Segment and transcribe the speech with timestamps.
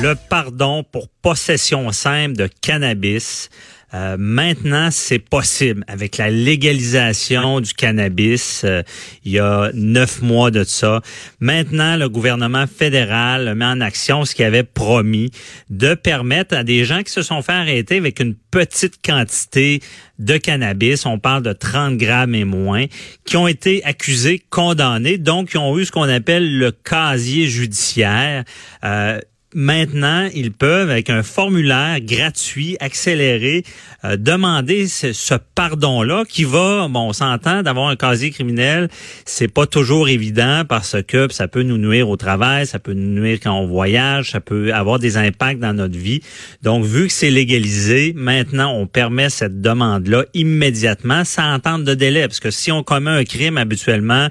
[0.00, 3.50] Le pardon pour possession simple de cannabis.
[3.94, 8.62] Euh, maintenant, c'est possible avec la légalisation du cannabis.
[8.64, 8.82] euh,
[9.24, 11.00] il y a neuf mois de ça.
[11.40, 15.30] Maintenant, le gouvernement fédéral met en action ce qu'il avait promis
[15.70, 19.80] de permettre à des gens qui se sont fait arrêter avec une petite quantité
[20.18, 22.86] de cannabis, on parle de 30 grammes et moins,
[23.24, 28.44] qui ont été accusés, condamnés, donc qui ont eu ce qu'on appelle le casier judiciaire.
[28.84, 29.20] Euh,
[29.54, 33.64] Maintenant, ils peuvent, avec un formulaire gratuit, accéléré,
[34.04, 38.90] euh, demander ce, ce pardon-là qui va, bon, on s'entend d'avoir un casier criminel,
[39.24, 43.20] c'est pas toujours évident parce que ça peut nous nuire au travail, ça peut nous
[43.20, 46.20] nuire quand on voyage, ça peut avoir des impacts dans notre vie.
[46.62, 52.28] Donc, vu que c'est légalisé, maintenant, on permet cette demande-là immédiatement sans attendre de délai.
[52.28, 54.28] Parce que si on commet un crime habituellement,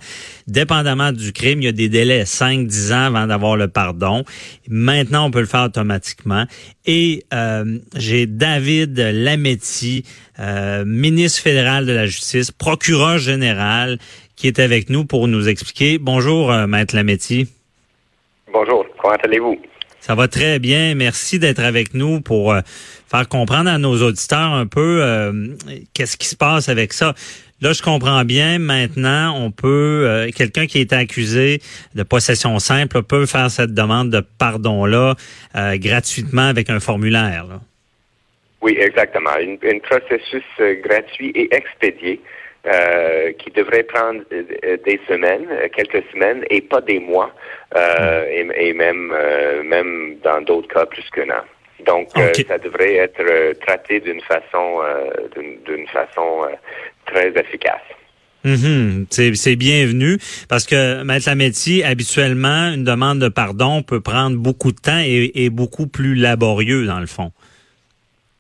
[0.48, 4.24] dépendamment du crime, il y a des délais 5-10 ans avant d'avoir le pardon.
[4.68, 6.46] Maintenant, on peut le faire automatiquement.
[6.86, 10.04] Et euh, j'ai David Lametti,
[10.40, 13.98] euh, ministre fédéral de la Justice, procureur général,
[14.36, 15.98] qui est avec nous pour nous expliquer.
[15.98, 17.48] Bonjour, euh, Maître Lametti.
[18.52, 19.58] Bonjour, comment allez-vous?
[20.08, 20.96] Ça va très bien.
[20.96, 22.62] Merci d'être avec nous pour euh,
[23.12, 25.50] faire comprendre à nos auditeurs un peu euh,
[25.94, 27.14] qu'est-ce qui se passe avec ça.
[27.60, 28.60] Là, je comprends bien.
[28.60, 31.60] Maintenant, on peut, euh, quelqu'un qui est accusé
[31.96, 35.16] de possession simple peut faire cette demande de pardon-là
[35.56, 37.46] euh, gratuitement avec un formulaire.
[37.50, 37.60] là.
[38.62, 39.32] Oui, exactement.
[39.32, 42.22] Un processus euh, gratuit et expédié
[43.40, 47.34] qui devrait prendre des semaines, quelques semaines, et pas des mois,
[47.78, 49.14] euh, et, et même,
[49.64, 51.46] même dans d'autres cas, plus qu'un an.
[51.86, 55.30] Donc, euh, ça devrait être euh, traité d'une façon, euh,
[55.66, 56.48] d'une- façon
[57.08, 57.82] très efficace.
[58.44, 59.08] Mhm.
[59.10, 64.72] C'est c'est bienvenu parce que Maître Lametti, habituellement, une demande de pardon peut prendre beaucoup
[64.72, 67.32] de temps et, et beaucoup plus laborieux dans le fond.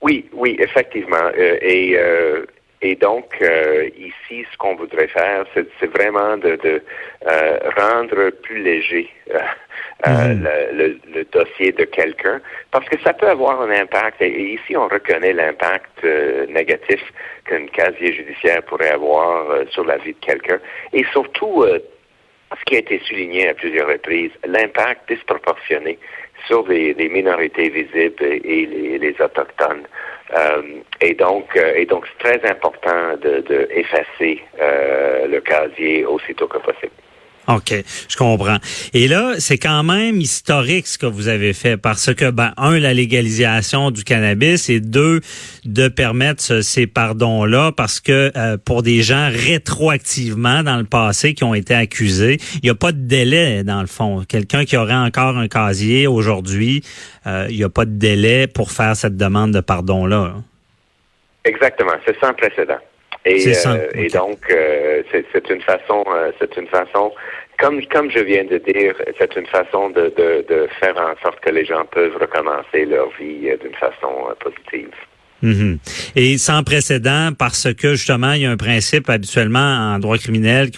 [0.01, 1.31] Oui, oui, effectivement.
[1.38, 2.45] Euh, et, euh,
[2.81, 6.81] et donc, euh, ici, ce qu'on voudrait faire, c'est vraiment de, de
[7.27, 9.39] euh, rendre plus léger euh,
[10.07, 10.43] euh, Mhm.
[10.43, 12.39] le, le- le dossier de quelqu'un,
[12.71, 14.21] parce que ça peut avoir un impact.
[14.21, 17.01] Et, ici, on reconnaît l'impact euh, négatif
[17.45, 20.59] qu'un casier judiciaire pourrait avoir euh, sur la vie de quelqu'un.
[20.94, 21.79] Et surtout, euh,
[22.59, 25.97] ce qui a été souligné à plusieurs reprises, l'impact disproportionné
[26.45, 29.88] sur les, les minorités visibles et, et les, les autochtones.
[30.33, 30.61] Euh,
[31.01, 36.47] et donc, euh, et donc, c'est très important de, de effacer euh, le casier aussitôt
[36.47, 36.91] que possible.
[37.47, 37.73] OK,
[38.09, 38.57] je comprends.
[38.93, 42.77] Et là, c'est quand même historique ce que vous avez fait parce que, ben, un,
[42.77, 45.21] la légalisation du cannabis et deux,
[45.63, 51.33] de permettre ce- ces pardons-là parce que euh, pour des gens rétroactivement dans le passé
[51.33, 54.23] qui ont été accusés, il n'y a pas de délai dans le fond.
[54.27, 56.83] Quelqu'un qui aurait encore un casier aujourd'hui,
[57.27, 60.35] euh, il n'y a pas de délai pour faire cette demande de pardon-là.
[61.45, 62.79] Exactement, c'est sans précédent.
[63.27, 67.11] Et, euh, et donc, euh, c'est une façon, euh, c'est une façon,
[67.59, 71.39] comme comme je viens de dire, c'est une façon de, de, de faire en sorte
[71.41, 74.51] que les gens peuvent recommencer leur vie d'une façon euh,
[75.43, 75.77] Mhm.
[76.15, 80.71] Et sans précédent parce que justement il y a un principe habituellement en droit criminel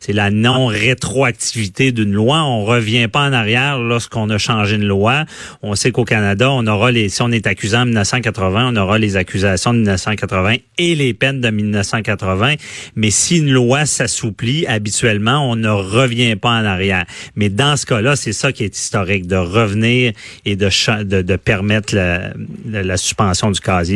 [0.00, 2.42] c'est la non rétroactivité d'une loi.
[2.42, 5.24] On revient pas en arrière lorsqu'on a changé une loi.
[5.62, 8.98] On sait qu'au Canada, on aura les si on est accusé en 1980, on aura
[8.98, 12.54] les accusations de 1980 et les peines de 1980.
[12.96, 17.04] Mais si une loi s'assouplit, habituellement on ne revient pas en arrière.
[17.36, 20.12] Mais dans ce cas-là, c'est ça qui est historique de revenir
[20.44, 20.68] et de
[21.04, 22.32] de, de permettre la-
[22.66, 23.93] la suspension du casier.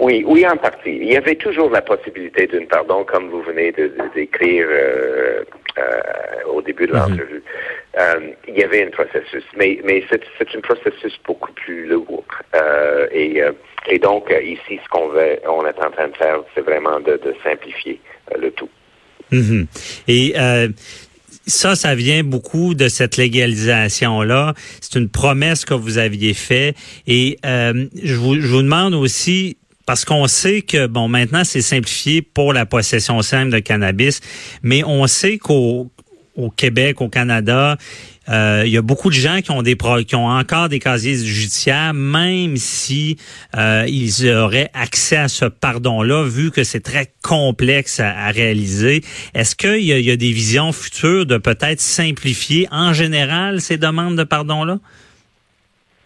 [0.00, 0.96] Oui, oui, en partie.
[1.02, 5.44] Il y avait toujours la possibilité d'une pardon, comme vous venez de, de- d'écrire euh,
[5.78, 7.42] euh, au début de l'entrevue.
[7.98, 12.24] Euh, il y avait un processus, mais, mais c'est, c'est un processus beaucoup plus lourd.
[12.54, 13.52] Euh, et, euh,
[13.88, 16.98] et donc, euh, ici, ce qu'on veut, on est en train de faire, c'est vraiment
[17.00, 18.00] de, de simplifier
[18.40, 18.70] le tout.
[19.32, 19.66] Mhm.
[20.08, 20.68] Et euh,
[21.46, 24.54] ça, ça vient beaucoup de cette légalisation-là.
[24.80, 26.74] C'est une promesse que vous aviez faite.
[27.06, 29.56] Et euh, je, vous, je vous demande aussi,
[29.90, 34.20] parce qu'on sait que, bon, maintenant, c'est simplifié pour la possession simple de cannabis,
[34.62, 35.90] mais on sait qu'au
[36.36, 37.76] au Québec, au Canada,
[38.28, 39.50] euh, il y a beaucoup de gens qui
[40.14, 43.16] ont encore des casiers judiciaires, même si
[43.56, 49.02] euh, ils auraient accès à ce pardon-là, vu que c'est très complexe à, réaliser.
[49.34, 54.22] Est-ce qu'il y, a des visions futures de peut-être simplifier en général ces demandes de
[54.22, 54.78] pardon-là?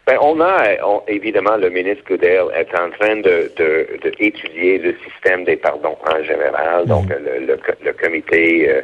[0.07, 0.77] Ben, on a,
[1.09, 6.85] évidemment, le ministre Goodell est en train de, de, le système des pardons en général.
[6.87, 7.25] Donc, mhm.
[7.47, 8.83] le, le, comité euh,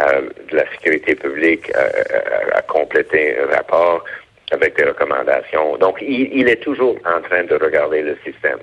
[0.00, 1.88] euh, de la sécurité publique euh,
[2.52, 4.04] a complété un rapport
[4.52, 5.78] avec des recommandations.
[5.78, 8.58] Donc, il, est toujours en train de regarder le système.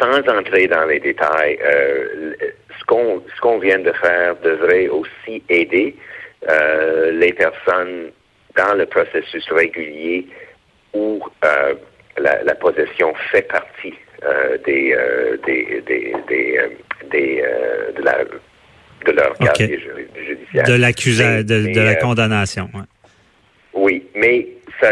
[0.00, 1.58] sans entrer dans les détails,
[2.78, 5.94] ce qu'on ce qu'on vient de faire devrait aussi aider
[7.12, 8.10] les personnes
[8.60, 10.26] dans le processus régulier
[10.92, 11.74] où euh,
[12.18, 16.60] la, la, possession fait partie euh, des, euh, des, des, des,
[17.10, 17.44] des
[17.96, 18.24] de, la,
[19.06, 19.80] de leur casier
[20.26, 20.64] judiciaire.
[20.64, 22.68] De l'accusation, de, de, la condamnation.
[22.74, 22.88] Ouais.
[23.72, 24.46] Oui, mais
[24.80, 24.90] ça,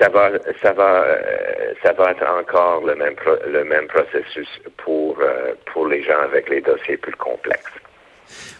[0.00, 0.30] ça va,
[0.62, 1.04] ça va,
[1.82, 3.14] ça va être encore le même,
[3.46, 4.48] le même processus
[4.78, 5.18] pour,
[5.66, 7.70] pour les gens avec les dossiers plus complexes.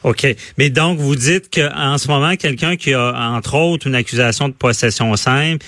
[0.04, 0.26] OK.
[0.58, 4.54] Mais donc, vous dites qu'en ce moment, quelqu'un qui a, entre autres, une accusation de
[4.54, 5.64] possession simple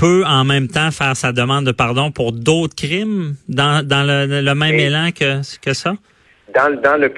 [0.00, 4.54] peut en même temps faire sa demande de pardon pour d'autres crimes dans, dans le,
[4.54, 5.92] même élan que, que ça?
[6.54, 7.12] Dans, dans le,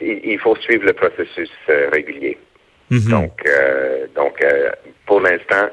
[0.00, 2.38] il faut suivre le processus euh, régulier.
[2.92, 3.10] Mm-hmm.
[3.10, 4.70] Donc, euh, donc euh,
[5.06, 5.68] pour l'instant,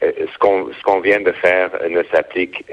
[0.00, 2.64] ce qu'on ce qu'on vient de faire ne s'applique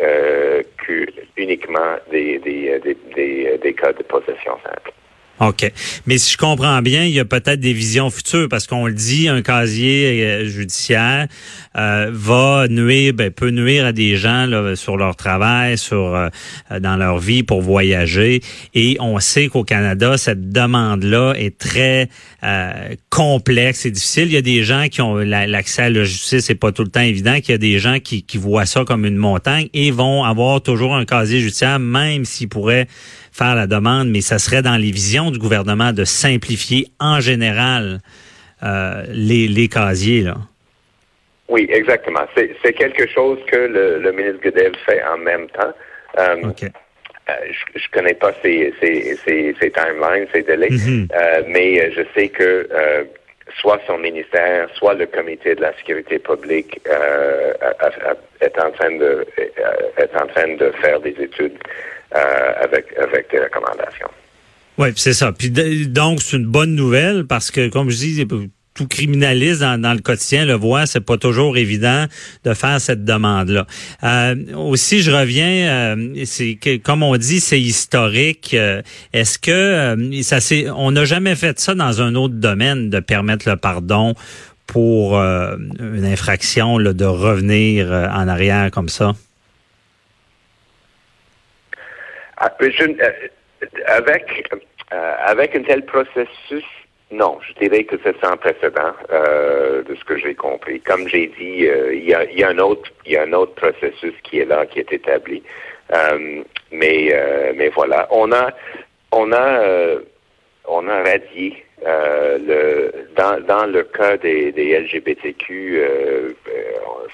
[1.35, 2.79] qu'uniquement des, des,
[3.15, 4.91] des, des, cas de possession simple.
[5.41, 5.71] OK.
[6.05, 8.93] Mais si je comprends bien, il y a peut-être des visions futures parce qu'on le
[8.93, 11.27] dit, un casier euh, judiciaire
[11.75, 16.29] euh, va nuire, ben, peut nuire à des gens là, sur leur travail, sur euh,
[16.79, 18.41] dans leur vie pour voyager.
[18.75, 22.09] Et on sait qu'au Canada, cette demande-là est très
[23.09, 24.25] complexe et difficile.
[24.25, 26.89] Il y a des gens qui ont l'accès à la justice, c'est pas tout le
[26.89, 27.39] temps évident.
[27.39, 30.61] Qu'il y a des gens qui, qui voient ça comme une montagne et vont avoir
[30.61, 32.88] toujours un casier judiciaire, même s'ils pourraient
[33.31, 37.99] faire la demande, mais ça serait dans les visions du gouvernement de simplifier en général
[38.63, 40.21] euh, les, les casiers.
[40.21, 40.35] Là.
[41.51, 42.25] Oui, exactement.
[42.35, 45.73] C'est quelque chose que le, le, ministre Goodell fait en même temps.
[46.17, 46.69] Euh, euh
[47.49, 52.29] je, je connais pas ses, ses, ses, ses timelines, ses délais, euh, mais je sais
[52.29, 53.03] que euh,
[53.59, 59.25] soit son ministère, soit le comité de la sécurité publique est en train de
[59.97, 61.57] est en train de faire des études
[62.13, 64.09] avec, avec des recommandations.
[64.77, 65.31] Oui, c'est ça.
[65.31, 68.27] Puis donc, c'est une bonne nouvelle parce que, comme je dis,
[68.73, 72.05] tout criminaliste dans, le quotidien le voit, c'est pas toujours évident
[72.43, 73.67] de faire cette demande-là.
[74.03, 78.53] Euh, aussi, je reviens, euh, c'est que comme on dit, c'est historique.
[78.53, 78.81] Euh,
[79.13, 82.99] est-ce que euh, ça c'est, on n'a jamais fait ça dans un autre domaine de
[82.99, 84.15] permettre le pardon
[84.67, 89.15] pour une infraction là, de revenir en arrière comme ça?
[92.30, 92.30] Ah, euh,
[93.88, 94.49] avec,
[94.93, 96.65] euh, avec un tel processus,
[97.11, 100.79] non, je dirais que c'est sans précédent euh, de ce que j'ai compris.
[100.81, 103.53] Comme j'ai dit, il, y a, y a, un autre, il y a un autre
[103.55, 105.43] processus qui est là, qui est établi.
[106.71, 107.13] mais,
[107.55, 108.51] mais voilà, on a,
[109.11, 109.99] on a,
[110.65, 115.81] on a radié le, dans, dans le cas des, des LGBTQ,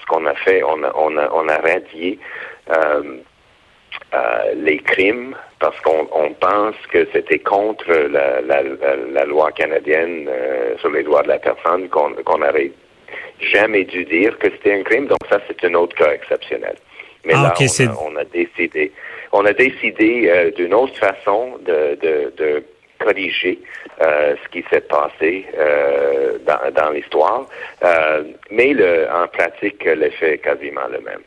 [0.00, 2.20] ce qu'on a fait, on a, on a, on a radié
[4.14, 10.26] euh, les crimes parce qu'on on pense que c'était contre la, la, la, loi canadienne
[10.28, 12.70] euh, sur les droits de la personne qu'on qu'on n'aurait
[13.52, 15.08] jamais dû dire que c'était un crime.
[15.08, 16.76] Donc ça, c'est un autre cas exceptionnel.
[17.26, 18.92] Mais ah, là, on, a, on, a, décidé,
[19.32, 22.64] on a décidé euh, d'une autre façon de, de, de
[22.98, 23.58] corriger
[24.00, 25.44] euh, ce qui s'est passé
[26.46, 27.46] dans, dans l'histoire,
[28.50, 31.22] mais le, en pratique, l'effet est quasiment le même.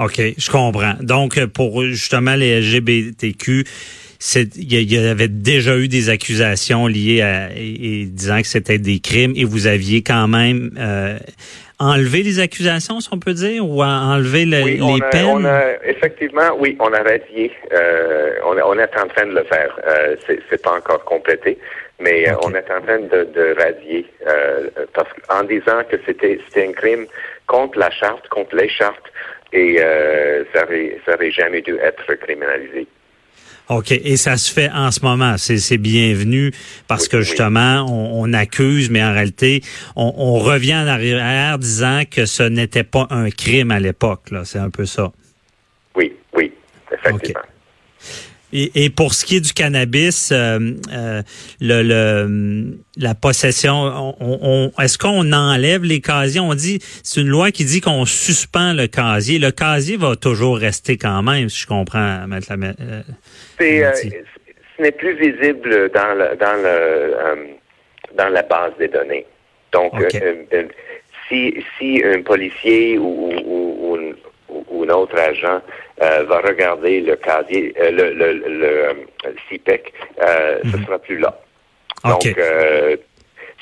[0.00, 0.94] OK, je comprends.
[1.00, 3.64] Donc, pour justement les LGBTQ,
[4.56, 9.32] il y, avait déjà eu des accusations liées à et, disant que c'était des crimes
[9.34, 11.18] et vous aviez quand même euh,
[11.78, 14.78] enlevé les accusations, si on peut dire, ou enlevé les
[15.10, 15.26] peines?
[15.26, 17.50] On a, effectivement, oui, on a radié.
[17.72, 19.78] Euh, on, on, est en train de le faire.
[19.86, 21.58] Euh, c'est pas encore complété,
[21.98, 26.38] mais euh, on est en train de, de radier euh, parce en disant que c'était
[26.46, 27.06] c'était un crime
[27.50, 29.10] contre la charte, contre les chartes
[29.52, 32.86] et euh, ça n'aurait jamais dû être criminalisé.
[33.68, 33.90] OK.
[33.92, 35.36] Et ça se fait en ce moment.
[35.36, 36.52] C'est bienvenu
[36.88, 39.62] parce que justement, on, accuse, mais en réalité,
[39.96, 44.22] on, revient en arrière disant que ce n'était pas un crime à l'époque.
[44.44, 45.12] C'est un peu ça.
[45.94, 46.52] Oui, oui,
[46.92, 47.40] effectivement.
[48.52, 50.58] Et, et, pour ce qui est du cannabis, euh,
[50.92, 51.22] euh,
[51.60, 56.40] le, le, la possession, on, on, est-ce qu'on enlève les casiers?
[56.40, 59.38] On dit, c'est une loi qui dit qu'on suspend le casier.
[59.38, 62.68] Le casier va toujours rester quand même, si je comprends, mettre la.
[62.68, 63.02] Euh,
[63.58, 64.24] c'est,
[64.76, 67.56] ce n'est plus visible dans le, dans le,
[68.16, 69.26] dans la base des données.
[69.72, 69.92] Donc,
[71.28, 73.96] si, si un policier ou, ou,
[74.48, 75.60] ou, ou un autre agent
[76.02, 79.92] euh, va regarder le casier, euh, le, le, le, CIPEC,
[80.22, 80.84] euh, ce mhm.
[80.84, 81.38] sera plus là.
[82.04, 82.24] Donc,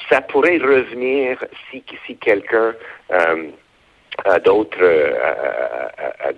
[0.09, 2.75] ça pourrait revenir si, si quelqu'un
[4.25, 5.13] a d'autres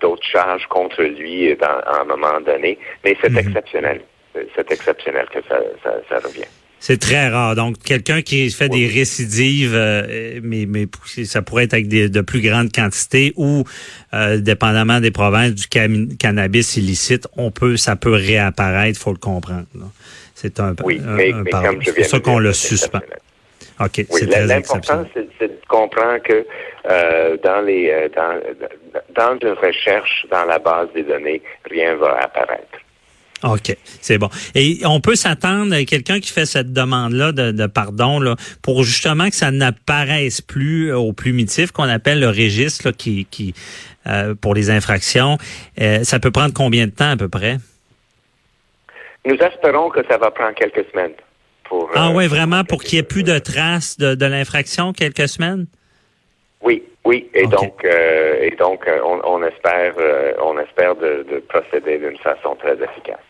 [0.01, 3.39] d'autres charges contre lui dans, à un moment donné, mais c'est mhm.
[3.39, 4.01] exceptionnel.
[4.55, 6.47] C'est exceptionnel que ça, ça, ça revient.
[6.81, 7.55] C'est très rare.
[7.57, 10.87] Donc, quelqu'un qui fait des récidives, euh, mais, mais
[11.25, 13.65] ça pourrait être avec des, de plus grandes quantités ou,
[14.15, 15.69] euh, dépendamment des provinces, du
[16.17, 19.67] cannabis illicite, on peut, ça peut réapparaître, faut le comprendre.
[20.35, 21.35] C'est un, oui, mais,
[21.85, 23.01] C'est pour ça qu'on le suspend.
[23.79, 26.47] OK, c'est très L'important, c'est de comprendre que
[26.91, 28.41] euh, dans les dans,
[29.15, 32.79] dans une recherche dans la base des données, rien va apparaître.
[33.43, 34.29] OK, c'est bon.
[34.55, 39.31] Et on peut s'attendre à quelqu'un qui fait cette demande-là de, pardon là, pour justement
[39.31, 43.55] que ça n'apparaisse plus au plumitif qu'on appelle le registre qui, qui
[44.07, 45.39] euh, pour les infractions.
[45.81, 47.57] Euh, ça peut prendre combien de temps à peu près?
[49.25, 51.13] Nous espérons que ça va prendre quelques semaines.
[51.65, 55.29] Pour, ah euh, oui, vraiment, pour qu'il n'y ait plus de traces de, l'infraction, quelques
[55.29, 55.67] semaines?
[56.63, 59.95] Oui, oui, et donc, et donc, on, espère,
[60.43, 63.21] on espère de procéder d'une façon très efficace.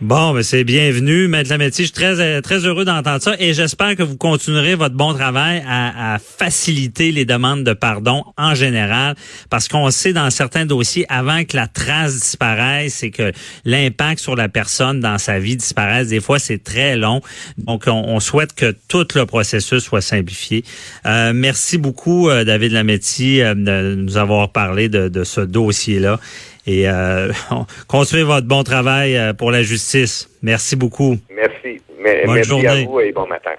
[0.00, 1.82] Bon, ben c'est bienvenu, Maître Lametti.
[1.82, 5.12] Je suis très, euh, très heureux d'entendre ça et j'espère que vous continuerez votre bon
[5.12, 9.16] travail à, à, faciliter les demandes de pardon en général
[9.50, 13.32] parce qu'on sait dans certains dossiers, avant que la trace disparaisse et que
[13.64, 17.20] l'impact sur la personne dans sa vie disparaisse, des fois c'est très long.
[17.56, 20.62] Donc, on, souhaite que tout le processus soit simplifié.
[21.06, 26.20] Euh, merci beaucoup, euh, David Lametti, de nous avoir parlé de, de ce dossier-là.
[26.68, 27.32] Et euh,
[27.88, 30.28] continuez votre bon travail euh, pour la justice.
[30.42, 31.16] Merci beaucoup.
[31.34, 31.80] Merci.
[31.98, 32.82] Bonne merci journée.
[32.82, 33.52] à vous et bon matin.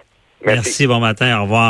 [0.45, 1.39] Merci, bon matin.
[1.39, 1.67] Au revoir.